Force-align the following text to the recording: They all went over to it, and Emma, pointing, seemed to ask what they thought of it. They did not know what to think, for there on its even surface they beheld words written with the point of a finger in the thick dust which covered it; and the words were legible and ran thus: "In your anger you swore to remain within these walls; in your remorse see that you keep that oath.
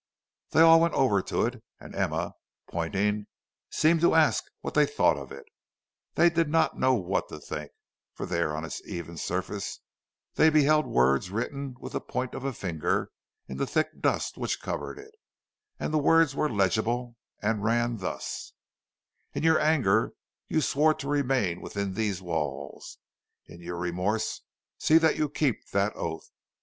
They 0.49 0.61
all 0.61 0.81
went 0.81 0.95
over 0.95 1.21
to 1.21 1.45
it, 1.45 1.61
and 1.79 1.93
Emma, 1.93 2.33
pointing, 2.67 3.27
seemed 3.69 4.01
to 4.01 4.15
ask 4.15 4.43
what 4.61 4.73
they 4.73 4.87
thought 4.87 5.15
of 5.15 5.31
it. 5.31 5.45
They 6.15 6.27
did 6.31 6.49
not 6.49 6.79
know 6.79 6.95
what 6.95 7.29
to 7.29 7.39
think, 7.39 7.71
for 8.15 8.25
there 8.25 8.55
on 8.57 8.65
its 8.65 8.81
even 8.87 9.15
surface 9.15 9.79
they 10.33 10.49
beheld 10.49 10.87
words 10.87 11.29
written 11.29 11.75
with 11.79 11.93
the 11.93 12.01
point 12.01 12.33
of 12.33 12.43
a 12.43 12.51
finger 12.51 13.11
in 13.47 13.57
the 13.57 13.67
thick 13.67 14.01
dust 14.01 14.39
which 14.39 14.59
covered 14.59 14.97
it; 14.97 15.13
and 15.79 15.93
the 15.93 15.99
words 15.99 16.33
were 16.33 16.49
legible 16.49 17.15
and 17.39 17.63
ran 17.63 17.97
thus: 17.97 18.53
"In 19.35 19.43
your 19.43 19.59
anger 19.59 20.13
you 20.47 20.61
swore 20.61 20.95
to 20.95 21.07
remain 21.07 21.61
within 21.61 21.93
these 21.93 22.23
walls; 22.23 22.97
in 23.45 23.61
your 23.61 23.77
remorse 23.77 24.41
see 24.79 24.97
that 24.97 25.17
you 25.17 25.29
keep 25.29 25.69
that 25.73 25.95
oath. 25.95 26.31